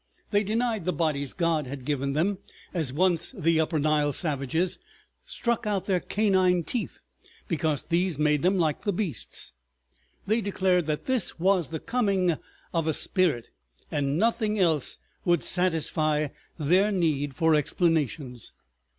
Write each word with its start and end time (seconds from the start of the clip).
They 0.31 0.43
denied 0.43 0.85
the 0.85 0.93
bodies 0.93 1.31
God 1.33 1.67
had 1.67 1.85
given 1.85 2.13
them, 2.13 2.39
as 2.73 2.91
once 2.91 3.31
the 3.33 3.59
Upper 3.59 3.77
Nile 3.77 4.11
savages 4.13 4.79
struck 5.25 5.67
out 5.67 5.85
their 5.85 5.99
canine 5.99 6.63
teeth, 6.63 7.01
because 7.47 7.83
these 7.83 8.17
made 8.17 8.41
them 8.41 8.57
like 8.57 8.81
the 8.83 8.93
beasts. 8.93 9.53
They 10.25 10.41
declared 10.41 10.87
that 10.87 11.05
this 11.05 11.37
was 11.39 11.67
the 11.67 11.79
coming 11.79 12.35
of 12.73 12.87
a 12.87 12.93
spirit, 12.93 13.51
and 13.91 14.17
nothing 14.17 14.57
else 14.57 14.97
would 15.23 15.43
satisfy 15.43 16.29
their 16.57 16.91
need 16.91 17.35
for 17.35 17.53
explanations. 17.53 18.53